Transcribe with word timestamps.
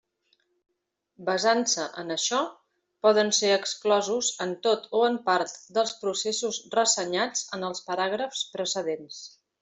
Basant-se 1.25 1.83
en 2.03 2.13
això, 2.13 2.39
poden 3.07 3.29
ser 3.39 3.51
exclosos 3.57 4.29
en 4.45 4.55
tot 4.67 4.87
o 4.99 5.05
en 5.09 5.19
part 5.27 5.59
dels 5.75 5.93
processos 6.05 6.59
ressenyats 6.77 7.45
en 7.59 7.67
els 7.73 7.83
paràgrafs 7.91 8.41
precedents. 8.57 9.21